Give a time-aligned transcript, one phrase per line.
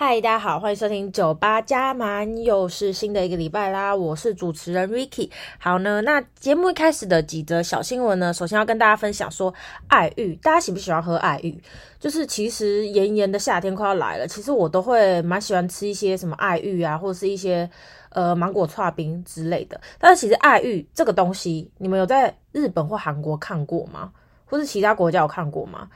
[0.00, 3.92] 嗨，大家好，欢迎收听酒吧加满，又是新的一个礼拜啦。
[3.92, 5.28] 我是主持人 Ricky。
[5.58, 9.52] 好呢，那节目一开始的几则小新闻呢，首先要跟大家分享说，
[9.88, 11.60] 爱玉，大家喜不喜欢喝爱玉？
[11.98, 17.68] 就是其实炎炎的夏天快要来了，其实我都会蛮喜欢吃一些什么爱玉啊，或者是一些
[18.10, 19.80] 呃芒果剉冰之类的。
[19.98, 24.12] 但是其实爱玉这个东西，你们有在日本或韩国看过吗？
[24.46, 25.88] 或是其他国家有看过吗？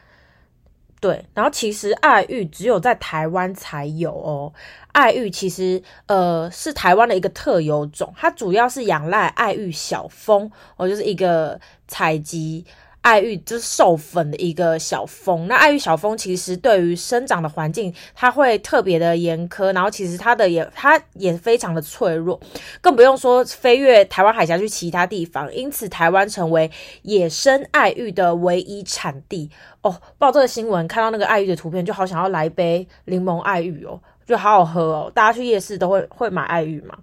[1.02, 4.52] 对，然后其实爱玉只有在台湾才有哦。
[4.92, 12.64] 爱玉其实呃是台湾的一个特有种，它主要是仰赖爱玉小蜂，哦，就是一个采集。
[13.02, 22.40] 爱玉就是授粉的一个小蜂，那爱玉小蜂其实对于生长的环境，它会特别的严苛，然后其实它的也它也非常的脆弱，
[22.80, 26.70] 更不用说飞越台湾海峡去其他地方，因此台湾成为
[27.02, 29.50] 野生爱玉的唯一产地
[29.82, 30.00] 哦。
[30.16, 34.00] 报这个新闻看到那个爱玉的图片，就好想要来杯柠檬爱玉哦。
[34.32, 36.96] 就好好喝哦，大家去夜市都会会买爱玉嘛。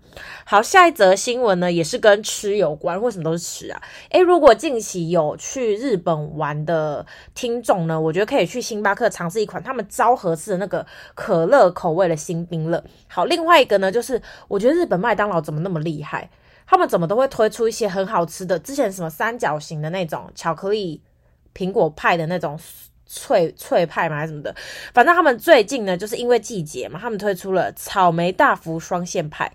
[0.45, 2.99] 好，下一则新闻呢，也是跟吃有关。
[2.99, 3.79] 为什么都是吃啊？
[4.09, 7.05] 诶，如果近期有去日本玩的
[7.35, 12.83] 听众呢，我觉得可以去星巴克尝试一款他们昭和式的那个可乐口味的新冰乐。
[13.07, 16.27] 好，另外一个呢，就是我觉得日本麦当劳怎么那么厉害？
[16.65, 18.57] 他们怎么都会推出一些很好吃的？
[18.57, 21.03] 之前什么三角形的那种巧克力
[21.53, 22.59] 苹果派的那种。
[23.11, 24.55] 脆脆派嘛还是什么的，
[24.93, 29.51] 反正他们最近呢，就是因为季节嘛，他们推出了草莓大福双馅派。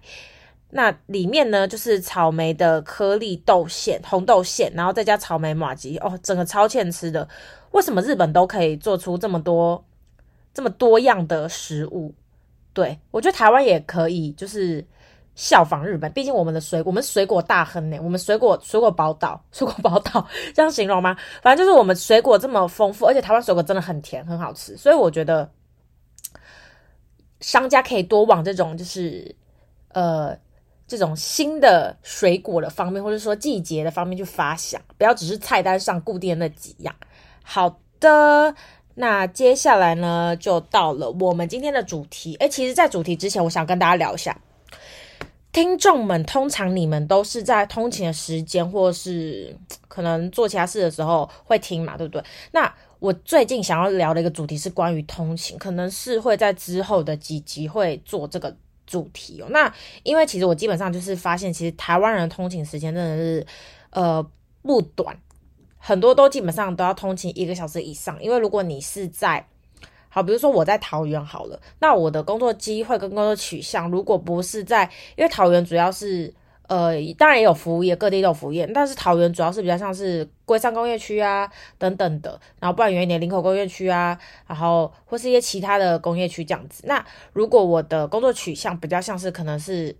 [0.70, 7.28] 那里面呢，就是草莓的颗粒豆馅、红豆馅，然后再加草莓麻糬哦，整个超欠吃的。
[7.70, 9.84] 为什么日本都可以做出这么多、
[10.52, 12.12] 这么多样的食物？
[12.72, 14.84] 对，我觉得台湾也可以，就是。
[15.34, 21.16] 效仿日本，毕竟我们的水，我们水果大亨呢，我们水果水果宝岛， 水果宝岛这样形容吗？
[21.42, 25.50] 反正就是我们水果这么丰富，而且台湾水果真的很甜，很好吃，所以我觉得
[27.40, 29.34] 商家可以多往这种就是
[29.88, 30.36] 呃
[30.86, 36.94] 这种新的水果的方面，或者说季节的方面去发想，不要只是菜单上固定的那几样。
[37.42, 38.54] 好的，
[38.94, 42.36] 那接下来呢，就到了我们今天的主题。
[42.36, 44.38] 诶，其实，在主题之前，我想跟大家聊一下。
[45.54, 49.56] 听众们，通常你们都是在通勤的时间，或是
[49.86, 52.22] 可能做其他事的时候会听嘛，对不对？
[52.50, 58.54] 那我最近想要聊的一个主题是关于通勤，可能是会在之后的几集会做这个
[58.84, 59.46] 主题哦。
[59.50, 59.72] 那
[60.02, 63.46] 因为其实我基本上就是发现，其实台湾人的通勤时间真的是
[63.90, 64.26] 呃
[64.60, 65.16] 不短，
[65.78, 68.20] 很多都基本上都要通勤一个小时以上。
[68.20, 69.46] 因为如果你是在
[70.14, 76.32] 好，比如说我在桃园好了，那我的工作机会跟工作取向，如果不是在，因为桃园主要是，
[76.68, 84.16] 呃，当然也有服务业，各地都有服务业，但是桃园主要是比较像是龟山工业区啊等等的，然后不然远一点林口工业区啊，
[84.46, 86.84] 然后或是一些其他的工业区这样子。
[86.86, 89.96] 那如果我的工作取向比较像是可能是。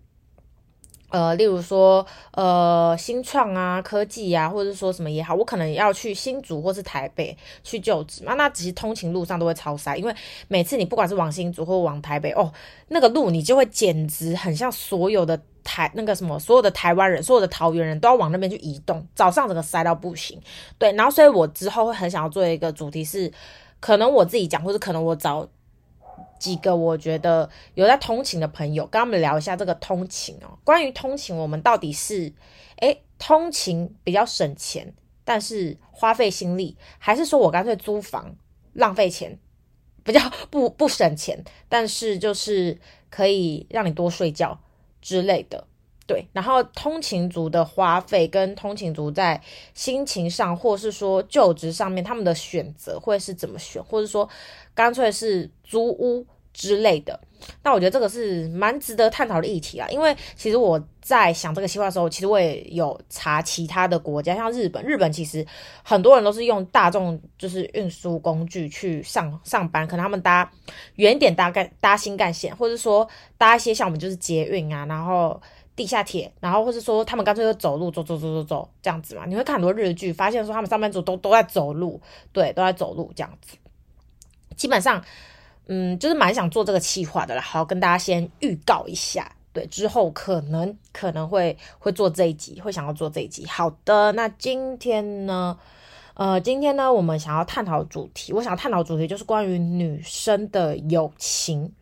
[1.15, 8.35] 呃，例如说，呃，新创啊，科技啊，或者说什么也好，我可能要去新竹或是台北去就职嘛。
[8.35, 10.13] 那其实通勤路上都会超塞，因为
[10.49, 12.53] 每次你不管是往新竹或往台北，哦，
[12.89, 19.07] 那个路你就会简直很像所有的台那个什么，所有的台湾人，所有的桃园人都要往那边去移动。
[19.15, 20.41] 早上整个塞到不行，
[20.79, 20.91] 对。
[20.95, 23.33] 然后，所以我之后会很想要做一个主题是，
[23.79, 25.47] 可能我自己讲，或者可能我找。
[26.39, 30.59] 几个我觉得有在通勤的朋友，跟他们聊一下这个通勤哦。
[30.65, 32.33] 关于通勤，我们到底是
[32.79, 34.93] 诶通勤比较省钱，
[35.25, 38.37] 但是花费心力，还是说我干脆租房
[38.73, 39.39] 浪费钱，
[40.03, 40.21] 比较
[40.51, 42.79] 不不省钱，但是就是
[43.11, 44.61] 可以让你多睡觉
[45.01, 45.67] 之类的。
[46.07, 49.41] 对，然后通勤族的花费跟通勤族在
[49.73, 54.29] 心情上，或是说就职上面，他们的选择会是怎么选，或者说
[54.75, 57.19] 干脆是租屋之类的。
[57.63, 65.47] 那我觉得这个是蛮值得探讨的议题啊，因为其实我在想这个计划的时候，其实我也有查其他的国家，像日本，日本其实
[65.83, 70.53] 很多人都是用大众就是运输工具去上上班，可能他们搭
[70.97, 73.09] 远点搭干搭新干线，或者说
[73.39, 75.41] 搭一些像我们就是捷运啊，然后。
[75.77, 82.01] 地下铁，然后或是说他们干脆就走路走走走走走这样子嘛，你会看很多日剧，发现说他们上班族都都在走路，
[82.33, 83.57] 对，都在走路这样子。
[84.57, 85.05] 基本上，
[85.67, 87.43] 嗯，就是蛮想做这个企划的啦。
[87.43, 93.45] 好，跟大家先预告一下，对，之后可能可能会会做这一集，会想要做这一集。
[93.47, 95.59] 好的，那今天呢，
[96.15, 101.73] 呃，今天呢，我们想要探讨主题，我想探讨主题就是关于女生的友情。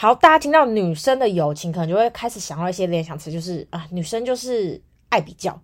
[0.00, 4.80] 好，大家听到女生的友情，可能就会开始想到一些联想词，就是啊，女生就是
[5.10, 5.60] 爱比较，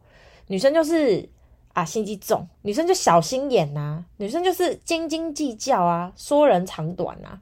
[0.48, 1.26] 女生就是
[1.72, 7.40] 啊心机重，女生就小心眼呐、啊，女生就是斤斤计较啊，说人长短啊。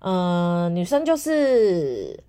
[0.00, 2.22] 嗯、女生就是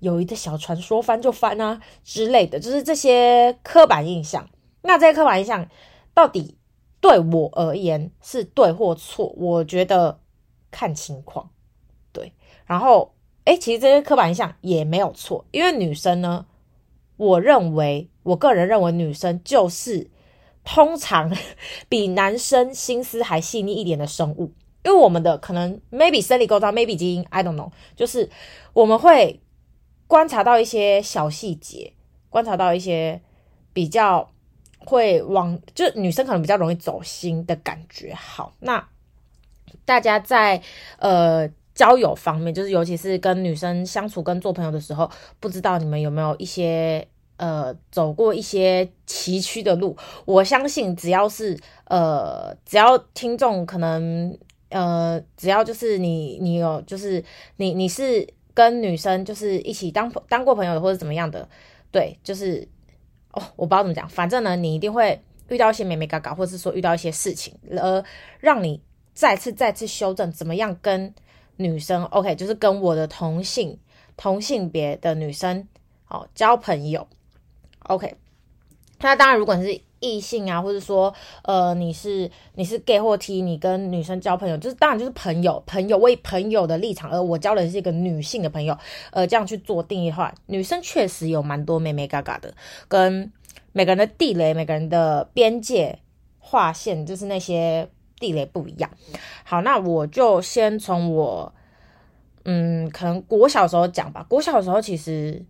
[0.00, 4.50] 有一个小船说翻就翻啊之类的，就是这些刻板印象。
[4.80, 5.68] 那这些刻板印象
[6.12, 6.58] 到底
[7.00, 9.32] 对我而言是对或错？
[9.36, 10.18] 我觉得
[10.72, 11.50] 看情况。
[12.72, 13.12] 然后
[13.44, 16.46] 诶，其实这些刻板印象也没有错，因为女生呢，
[17.18, 20.10] 我认为，我个人认为女生就是
[20.64, 21.30] 通常
[21.90, 24.54] 比男生心思还细腻一点的生物。
[24.84, 28.30] 因为我们的可能 maybe 生理构造，maybe 基因，I don't know，就是
[28.72, 29.42] 我们会
[30.06, 31.92] 观察到一些小细节，
[32.30, 33.20] 观察到一些
[33.74, 34.30] 比较
[34.78, 38.14] 会往，就女生可能比较容易走心的感觉。
[38.14, 38.88] 好，那
[39.84, 40.62] 大家在
[40.98, 45.10] 呃交友方面，就是尤其是跟女生相处、跟做朋友的时候，
[45.40, 49.96] 不知道你们有没有一些呃走过一些崎岖的路？
[50.24, 54.36] 我相信只要是呃只要听众可能。
[54.74, 57.22] 呃，只要就是你，你有就是
[57.56, 61.46] 你，你是跟女生就是一起当当过朋友的，或者怎么样的，
[61.90, 62.66] 对，就是
[63.32, 68.02] 哦，我不知道怎么讲，反正呢，你一定会遇到一些美眉嘎嘎，或者是说遇到一些事情，而
[68.40, 68.80] 让你
[69.12, 71.14] 再次再次修正怎么样跟
[71.56, 73.78] 女生，OK，就是跟我的同性
[74.16, 75.66] 同性别的女生
[76.08, 77.06] 哦交朋友
[77.84, 78.14] ，OK，
[79.00, 79.80] 那当然如果你是。
[80.04, 81.14] 异性啊，或者说，
[81.44, 88.76] 呃，你是你是 gay 或 T，你跟女生交朋友，就是当然就是朋友，朋友为朋友的立场，而我交的是一个女性的朋友，
[89.12, 92.52] 呃，这样去做定义的话，女生确实有蛮多妹妹嘎嘎的，
[92.88, 93.32] 跟
[93.70, 95.96] 每个人的地雷，每个人的边界
[96.40, 97.88] 划线，就是那些
[98.22, 98.88] 地雷不一样。
[99.44, 101.52] 好，那我就先从我，
[102.46, 104.24] 嗯，可能国小时候讲吧。
[104.26, 105.44] 国小的时候其实，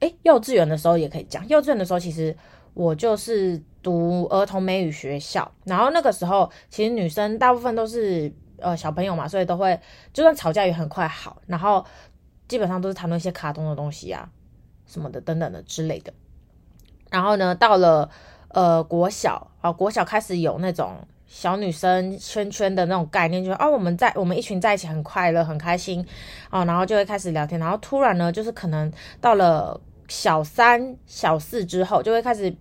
[0.00, 1.46] 诶，幼稚园的时候也可以讲。
[1.46, 2.36] 幼稚园的时候其实
[2.72, 3.62] 我就是。
[3.84, 9.78] 读儿童美语学校，然后那个时候其实女生大部分都是呃小朋友嘛，所以都会
[10.14, 11.84] 就算吵架也很快好，然后
[12.48, 14.30] 基本上都是谈论一些卡通的东西啊
[14.86, 16.14] 什么的等等的之类的。
[17.10, 18.08] 然后呢，到了
[18.48, 26.04] 呃国小啊，国小开始有那种小女生圈圈的那种概念，就是哦我们在我们一群在一起很快乐很开心
[26.50, 32.54] 啊，然后就会开始聊天，然后突然呢，就是可能到了小三小四之后，就会开始。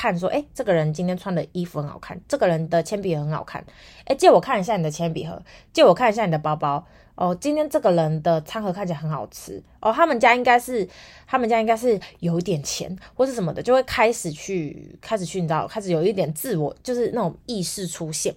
[0.00, 3.62] 看说，诶，这个人今天穿的衣服很好看，这个人的铅笔很好看，
[4.06, 5.42] 诶，借我看一下你的铅笔盒，
[5.74, 6.82] 借我看一下你的包包，
[7.16, 10.88] 哦，今天这个人的餐盒看起来很好吃，哦，他们家应该是，
[11.26, 18.34] 他们家应该是有一点钱或是什么的，就会开始去，开始去，你知道，开始有一点自我，就是那种意识出现，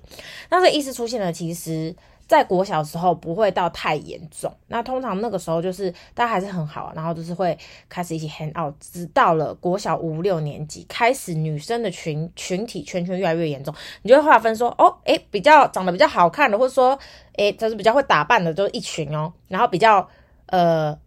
[0.49, 1.95] 那这意识出现呢，其实。
[2.33, 7.55] 在国小时候不会到太严重，那通常那个时候就是大家还是很好，然后就是会
[7.87, 13.71] 开始一起 hang out，直到了国小五六年级开始，女生的群群体圈圈越来越严重，
[14.01, 16.97] 你就会划分说，哦，诶，比较长得比较好看的，或者说，
[17.33, 20.09] 诶，就是比较会打扮的，就是一群哦，然后比较
[20.47, 20.97] 呃，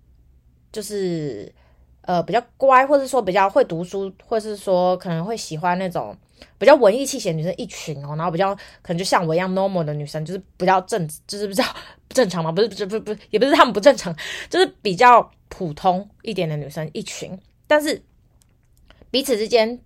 [0.71, 1.53] 就是
[2.07, 6.17] 呃比较乖，或者说比较会读书，或是说可能会喜欢那种。
[6.59, 11.65] 比较文艺气息的女生一群哦，然后比较可能就像我一样 normal 的女生，就是比较正，就是比较
[12.11, 14.15] 正常嘛，不是不是不是不是，也不是她们不正常，
[14.51, 18.03] 就是比较普通一点的女生一群，但是
[19.11, 19.79] 彼此之间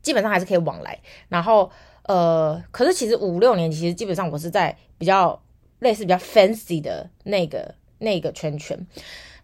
[0.00, 0.98] 基本上还是可以往来。
[1.28, 1.70] 然后
[2.04, 5.40] 呃，可是其实五六年级其实基本上我是在比较
[5.80, 8.78] 类似比较 fancy 的那个那个圈圈。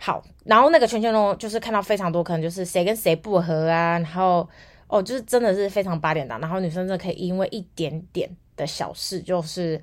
[0.04, 4.46] 好，然后那个圈圈呢，就是看到非常多可能就是谁跟谁不合啊，然后。
[4.86, 9.82] 哦，就是真的是非常八点档，然后女生真的可以因为一点点的小事，就是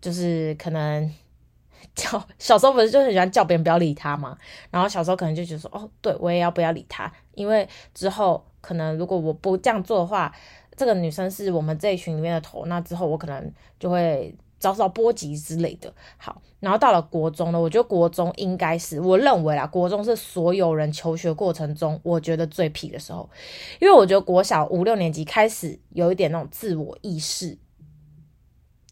[0.00, 1.10] 就是可能
[1.94, 4.36] 叫小时候不是就很喜欢叫别人不要理他嘛，
[4.70, 10.34] 然后小时候可能就觉得说，哦，对我也要不要理他，因为之后可能如果我不这样做的话，
[10.76, 14.34] 这个女生是我们这一群里面的头，那之后我可能就会。
[14.64, 15.92] 遭受波及之类的。
[16.16, 23.28] 好，然后到了国中呢，我觉得国中应该是我认为啦，国中是所有人求学过程中我觉得最皮的时候，
[23.78, 27.58] 因为我觉得国小五六年级开始有一点那种自我意识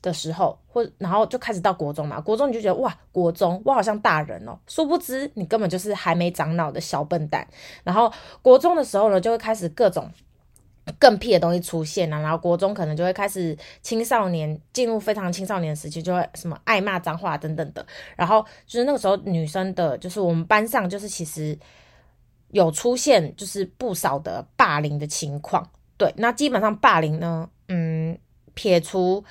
[0.02, 7.49] 的时候，或然后就开始到国中嘛，国中你就觉得哇，国中我好像大人哦，殊不知你根本就是还没长脑的小笨蛋。
[7.83, 8.12] 然后
[8.43, 10.11] 国中的时候呢，就会开始各种。
[10.99, 17.87] 更屁的东西出现啊，然后国中可能就会开始青少年进入非常青少年时期，就会什么爱骂脏话等等的。
[18.17, 21.57] 然后就是那个时候女生的，就是我们班上就是其实
[22.49, 25.71] 有出现就是不少的霸凌的情况。
[25.97, 28.19] 对，那基本上霸凌呢，嗯，
[28.55, 29.25] 撇除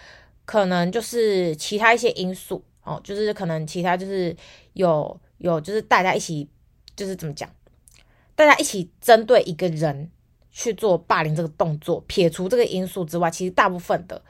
[0.45, 4.33] 可能就是其他一些因素哦，就是可能其他就是
[4.73, 6.49] 有有就是大家一起
[6.95, 7.49] 就是怎么讲，
[8.35, 10.09] 大家一起针对一个人。
[10.51, 14.21] 去做霸凌这个动作，撇除这个因素之外，其实大部分的，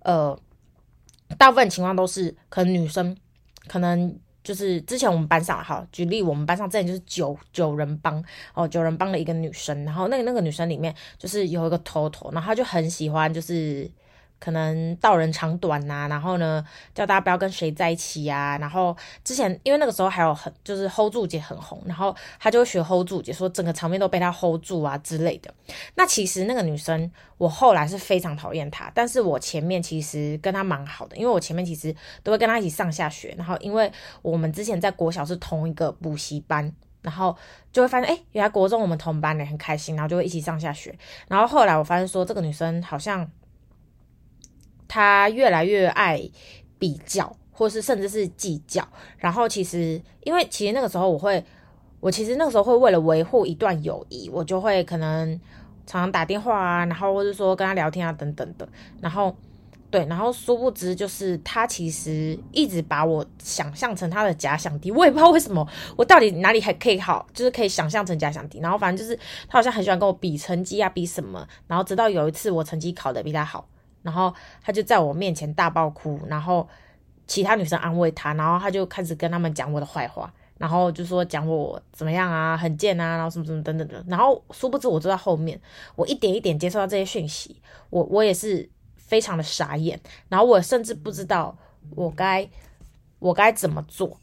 [0.00, 0.38] 呃，
[1.36, 3.16] 大部分情况都是可能女生
[3.66, 4.14] 可能
[4.44, 8.22] 就是之前我们班上，哈举例，我们班上之前就是九九人帮
[8.54, 13.90] 哦，九人帮的一个女生，然后那个那个女生里面就是有一个头头，然后她就很喜欢就是。
[14.42, 18.58] 可能道人长短呐、啊，然后呢，叫大家不要跟谁在一起呀、啊。
[18.58, 25.54] 然后之前因为那个时候还有很就是 hold 住姐很红，然后他就会学 hold 住姐，说整个场面都被他 hold 住啊之类的。
[25.94, 27.08] 那其实那个女生，
[27.38, 31.94] 我后来是非常讨厌她，但是我前面其实跟她蛮好的，因为我前面其实
[32.24, 33.32] 都会跟她一起上下学。
[33.38, 36.72] 然后因为我们之前在国小是同一个补习班，
[37.02, 37.36] 然后
[37.72, 40.92] 就会发现，哎，原来国中我们同班的很开心，然后就会一起上下学。
[41.28, 43.30] 然后后来我发现说，这个女生好像。
[44.92, 46.20] 他越来越爱
[46.78, 48.86] 比较，或是甚至是计较。
[49.16, 51.42] 然后其实，因为其实那个时候我会，
[51.98, 55.40] 我其实那个时候会为了维护一段友谊，我就会可能
[55.86, 58.68] 常常打电话啊，然后或者说跟他聊天啊等等的。
[59.00, 59.34] 然后
[59.90, 64.90] 对，然后殊不知就是他其实一直把我想象成他的假想敌。
[64.90, 68.60] 我也不知道为什么，我到底哪里还可以好，就是可以想象成假想敌。
[68.60, 69.18] 然后反正就是
[69.48, 71.48] 他好像很喜欢跟我比成绩啊，比什么。
[71.66, 73.66] 然后直到有一次我成绩考得比他好。
[74.02, 76.68] 然后他就在我面前大爆哭，然后
[77.26, 84.04] 其他女生安慰他，然后他就开始跟他们讲我的坏话，然后就说讲我怎么样啊，很贱啊，然后什么什么等等的。
[84.08, 85.58] 然后殊不知我坐在后面，
[85.94, 91.56] 我一点一点接受到这些讯息，我我也是非常的傻眼，然后我甚至不知道
[91.94, 92.48] 我该
[93.20, 94.18] 我该怎么做。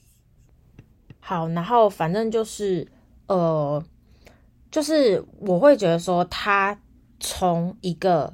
[1.20, 2.86] 好，然后反正就是
[3.28, 3.82] 呃，
[4.70, 6.78] 就是我会觉得说他
[7.20, 8.34] 从一个。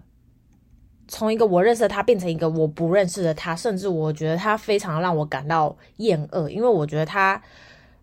[1.08, 7.42] 从一个我认识的他变成一个我不认识的他，甚至我觉得他非常让我感到厌恶，因为我觉得他，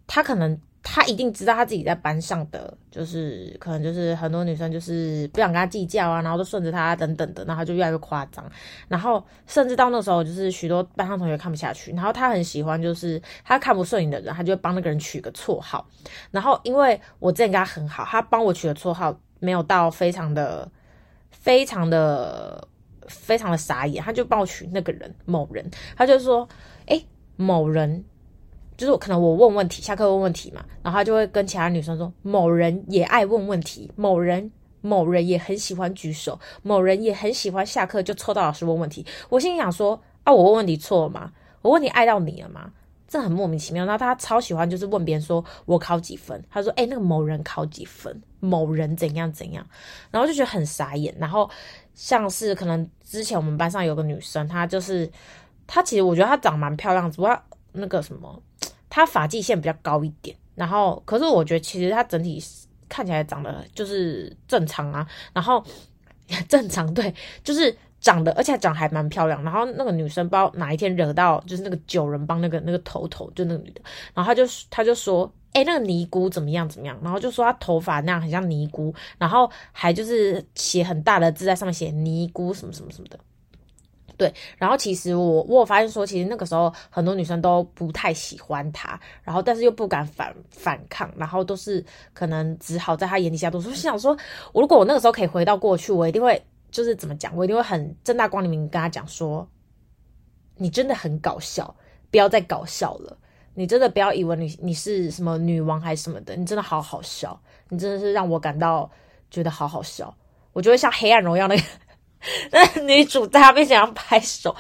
[0.07, 8.45] 他可能他一定知道他自己在班上的就是可能就是很多女生就是不想跟他计较啊，然后都顺着他等等的，然后就越来越夸张，
[8.89, 15.85] 然后甚至到那时候就是许多班上同学看不下去，然后他很喜欢就是他看不顺眼的人，他就会帮那个人取个绰号，
[16.31, 20.71] 然后因为我之前跟他很好，他帮我取的绰号没有到非常的
[21.31, 22.69] 非常的。
[23.13, 26.49] 非常的傻眼，他就帮我取那个人某人，他就说，
[26.87, 27.01] 哎、
[27.37, 28.05] 某人，
[28.77, 34.51] 就是可能我问问题，下课问问题嘛，然后他就会跟其他女生说，某人也爱问问题，某人
[34.81, 39.07] 某人也很喜欢举手，某人也很喜欢下课就凑到老师问问题。
[39.29, 41.33] 我心里想说，啊，我问问题错了吗？
[41.61, 42.73] 我问题爱到你了吗？
[43.07, 43.85] 这很莫名其妙。
[43.85, 49.67] 然后他超喜欢就是问别人说我考几分，他说，哎、那个某人考几分，某人怎样怎样，
[50.11, 51.51] 然后就觉得很傻眼，然后。
[51.95, 55.09] 像是可能之前我们班上有个女生，她就是
[55.67, 57.39] 她其实我觉得她长蛮漂亮，只不过
[57.73, 58.43] 那个什么，
[58.89, 60.35] 她发际线比较高一点。
[60.55, 62.43] 然后可是我觉得其实她整体
[62.89, 65.63] 看起来长得就是正常啊，然后
[66.29, 69.43] 也 正常对，就是长得而且长得还蛮漂亮。
[69.45, 73.83] 然后那个女生不知道哪一天惹到就是那个九人帮那个那个头头就那个女的，
[74.15, 75.31] 然后她就她就说。
[75.53, 76.69] 哎、那个尼姑怎么样？
[76.69, 76.99] 怎么样？
[77.03, 83.19] 然后就说她头发那样很像尼姑，然后还就是写很大的字在上面写尼姑什么什么什么的。
[84.19, 93.71] 对，然后其实我我有发现说，其实那个时候很多女生都不太喜欢他，然后但是又不敢反反抗，然后都是可能只好在他眼底下读书。
[93.71, 94.17] 我心想说，
[94.53, 96.41] 我如果我那个时候可以回到过去，我一定会
[96.71, 97.35] 就是怎么讲？
[97.37, 99.49] 我一定会很正大光明跟他讲说，
[100.57, 101.75] 你真的很搞笑，
[102.11, 103.19] 不要再搞笑了。
[103.55, 108.91] 你真的不要以为你你是什么女王还是什么的，你真的好好笑，你真的是让我感到
[109.31, 110.15] 觉得好好笑。
[110.53, 111.63] 我觉得像《黑暗荣耀》那个
[112.53, 114.55] 那女主在她面前要拍手，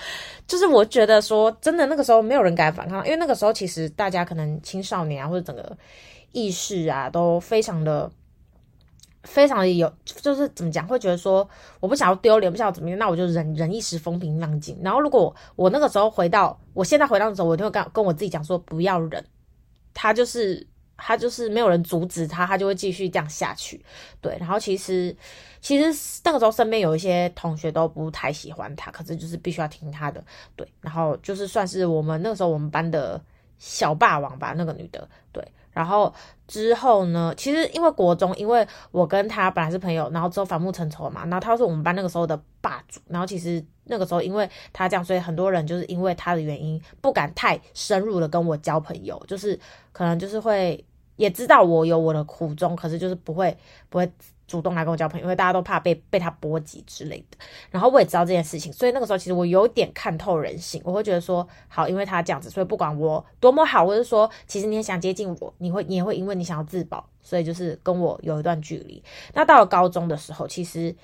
[0.46, 5.76] 就是我觉得说真的，那个时候没有人敢反抗，因为那个时候其实大家可能青少年啊或者整个
[6.32, 8.10] 意识啊都非常的。
[9.24, 11.48] 非常的有，就是怎么讲，会觉得说
[11.78, 14.76] 我不想要丢脸，不想要怎么样，那我就忍忍一时风平浪静。
[14.82, 19.24] 然后如果我那个时候回到，我现在回到的时候，我就会跟跟我自己讲说不要忍，
[19.94, 23.84] 他就是他就是没有人阻止他，他就会继续这样下去。
[24.20, 25.16] 对，然后其实
[25.60, 30.24] 其实那个时候身边有一些同学都不太喜欢他，可是就是必须要听他的。
[30.56, 33.22] 对，然后就是算是我们那个时候我们班的
[33.58, 35.46] 小霸王吧，那个女的，对。
[35.72, 36.12] 然后
[36.46, 41.22] 之后呢，其实因为国中，因为我跟他本来是朋友，然后之后反目成仇嘛。
[41.24, 43.00] 然后他是我们班那个时候的霸主。
[43.08, 49.58] 然后其实那个时候因为他这样，所以很多人就是因为他的原因不敢太深入的跟我交朋友，就是
[49.92, 50.84] 可能就是会
[51.16, 53.56] 也知道我有我的苦衷，可是就是不会
[53.88, 54.12] 不会。
[54.52, 57.38] 主动来跟我交朋友，因为大家都怕被被他波及之类的。
[57.70, 60.82] 然后我也知道这件事情，所以那个时候其实我有点看透人性。
[60.84, 69.02] 我会觉得说，好，因为他这样子，所以不管我多么好，或者说其实你也想接近我，你会你也会因为你想要自保，所以就是跟我有一段距离。
[69.32, 70.94] 那到了高中的时候，其实，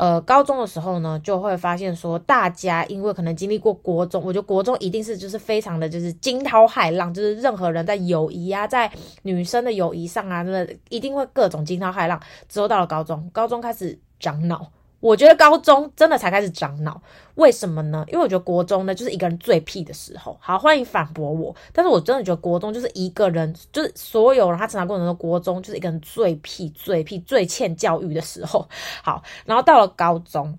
[0.00, 8.90] 呃，高中的时候呢，就会发现说，大家因为可能经历过国中，我觉得国中一定是就是非常的就是惊涛骇浪，就是任何人在友谊啊，在
[9.24, 12.18] 女生的友谊上啊，真的一定会各种惊涛骇浪。
[12.48, 14.72] 之后到了高中，高中开始长脑。
[15.00, 17.00] 我觉得高中真的才开始长脑，
[17.34, 18.04] 为什么呢？
[18.08, 20.36] 因为我觉得国中呢就是一个人最屁的时候。
[20.40, 28.68] 好，欢迎反驳我，但是我真的觉得国中就是一个人，就是所有人他成长过程中，国中就是一个人最屁、最屁、最欠教育的时候。
[29.02, 30.58] 好，然后到了高中，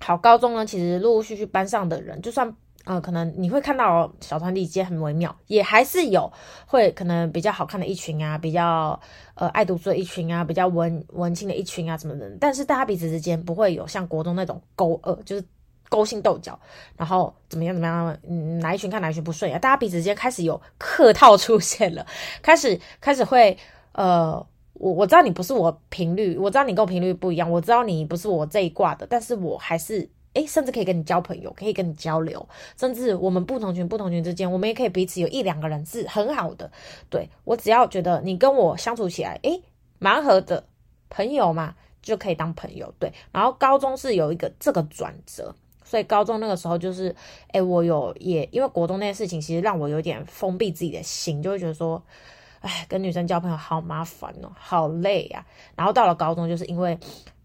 [0.00, 2.54] 好，高中呢其实陆陆续续班上的人，就算。
[2.84, 6.32] 呃，可能你会看到小团体间很微妙，也还是有
[6.66, 8.98] 会可能比较好看的一群啊，比较
[9.34, 12.28] 呃爱读书的一群啊，比较文文青的一群啊什么的。
[12.40, 15.44] 但是大家彼此之间不会有像国中那种勾二，就是
[15.88, 16.58] 勾心斗角，
[16.96, 22.04] 然后怎么样怎么样，嗯，哪一群看哪一群不顺眼，大家彼此之间开始有客套出现了，
[22.42, 23.56] 开始开始会
[23.92, 30.10] 呃，我我知道你不是我频率，我知道你跟我频率不一样，我知道你不是我这一挂的，但是我还是。
[30.34, 32.48] 诶，甚至可以跟你交朋友，可以跟你交流，
[32.78, 36.70] 甚至我们不同群不同群之间，我们也可以彼此有一两个人是很好的。
[37.10, 39.62] 对，我只要觉得你跟我相处起来，诶，
[39.98, 40.64] 蛮合的，
[41.10, 42.90] 朋友嘛，就可以当朋友。
[42.98, 47.14] 对，然后高中是有一个这个转折，所以高中那个时候就是，
[47.52, 52.02] 诶，我有也因为国中那件事情，其实让我有点封闭自己的心，就会觉得说，
[52.60, 55.44] 哎，跟女生交朋友好麻烦哦，好累呀。
[55.76, 56.98] 然后到了高中，就是因为。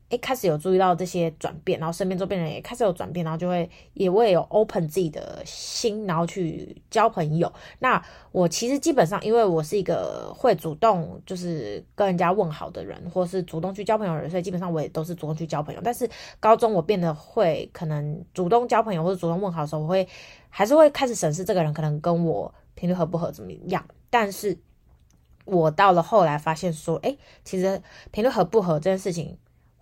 [0.09, 7.51] 一开始有注意到这些转变，然后身边周边人也开始有转变，然后就会也会有 open 自己的心，然后去交朋友。
[7.79, 15.81] 那我其实基本上，因为我是一个会主动就是跟人家问好的人，或是主动去交朋友的人，所以基本上我也都是主动去交朋友。
[15.83, 16.09] 但是
[16.39, 20.07] 高中我变得会可能主动交朋友或者主动问好的时候，我会
[20.49, 23.85] 还是会开始审视这个人可能跟我频率合不合怎么样。
[24.09, 24.57] 但是
[25.43, 29.37] 我到了后来发现说，哎，其实频率合不合这件事情。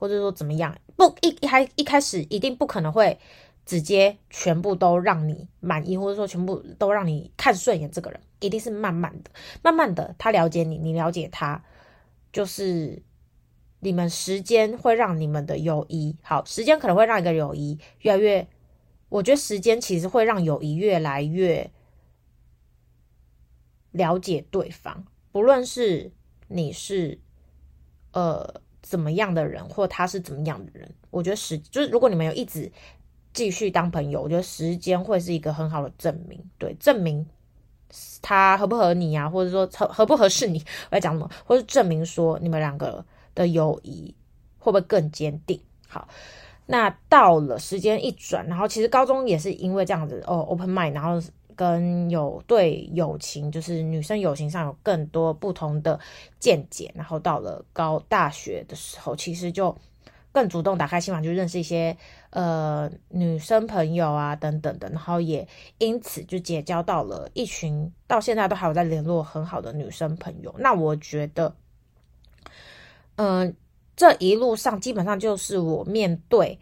[0.06, 0.78] 或者说怎么样？
[0.96, 3.18] 不一一开一开始一定不可能会
[3.66, 7.90] 直接全部都让你满意，或者说全部都让你看顺眼。
[7.90, 9.32] 这个人一定是慢慢的、
[9.64, 11.64] 慢慢的，他了解你，你了解他，
[12.32, 13.02] 就是
[13.80, 18.48] 你们时间会让你们的友谊好，时间可能会让一个友谊越来越。
[19.10, 21.72] 我觉得时间其实会让友谊越来越
[23.89, 26.12] 了解对方，不论是
[26.48, 27.20] 你是
[28.12, 28.62] 呃。
[28.86, 32.71] 怎么样的人，或他是怎么样的人，我觉得时就是如果你们有一直
[33.34, 37.26] 继续当朋友，我觉得时间会是一个很好的证明，对，证明
[38.21, 44.13] 他合不合你啊，或者说合合不合适你，我在讲什么，或者证明说你们两个的友谊
[44.60, 45.60] 会不会更坚定。
[45.88, 46.08] 好，
[46.67, 51.19] 那到了时间一转，然后其实高中也是因为这样子哦，open mind，然后。
[51.56, 56.00] 跟有对友情，就是女生友情上有更多不同的
[56.39, 59.76] 见解，然后到了高大学的时候，其实就
[60.32, 61.96] 更主动打开心房，就认识一些
[62.32, 70.54] 呃女生朋友啊等等的，然后也因此就结交到了一群到现在都还有在联络很好的女生朋友。
[70.58, 71.56] 那我觉得，
[73.15, 73.56] 嗯、
[73.96, 76.60] 这一路上基本上就是我面对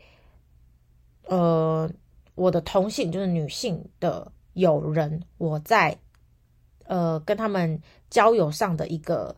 [1.25, 1.89] 呃
[2.35, 4.31] 我的同性，就是女性的。
[4.53, 5.97] 有人，我在
[6.85, 9.35] 呃跟他们交友上的一个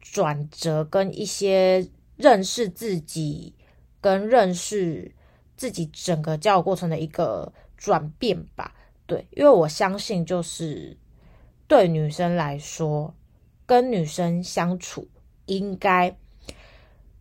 [0.00, 3.54] 转折，跟一些认识自己，
[4.00, 5.14] 跟认识
[5.56, 8.74] 自己整个交友过程的一个转变吧。
[9.06, 10.96] 对，因为我相信，就是
[11.66, 13.14] 对女生来说，
[13.66, 15.08] 跟女生相处
[15.46, 16.16] 应该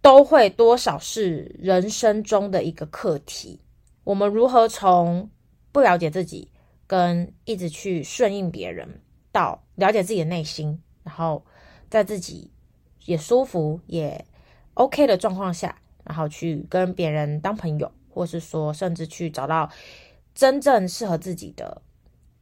[0.01, 3.59] 都会多少是人生中的一个课题。
[4.03, 5.29] 我们如何从
[5.71, 6.51] 不了解自己，
[6.89, 8.99] 跟一直去顺应别人，
[9.31, 11.45] 到了解自己的内心，然后
[11.87, 12.49] 在自己
[13.05, 14.25] 也舒服也
[14.73, 19.69] OK 的状况下，然后去跟别人当朋友，或是说甚至去找到
[20.33, 21.79] 真正适合自己的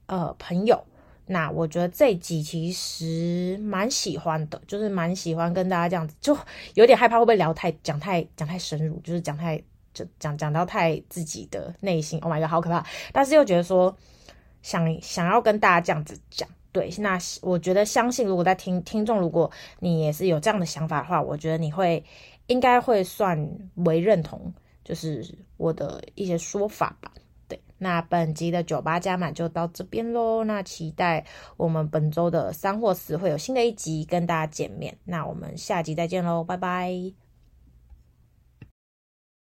[0.06, 0.82] 呃朋友。
[1.26, 6.38] 那我觉得这一集其实蛮喜欢的，就是蛮喜欢跟大家这样子，就
[6.76, 9.62] 有点害怕会不会聊太讲太讲太深入，就是讲太
[9.94, 12.18] 就讲讲到太自己的内心。
[12.22, 12.86] Oh my god，好可怕！
[13.12, 13.94] 但是又觉得说。
[14.68, 19.50] 想想要跟大家这样子讲，对，那我觉得相信，如果在听听众，如果
[19.80, 22.04] 你也是有这样的想法的话，我觉得你会
[22.48, 24.54] 应该会算为认同，
[24.84, 25.26] 就是
[25.56, 27.14] 我的一些说法吧。
[27.48, 31.24] 对，那本集的酒吧加满就到这边喽，那期待
[31.56, 37.27] 我们本周的三或四会有新的一集跟大家见面，那我们下集再见喽，拜拜。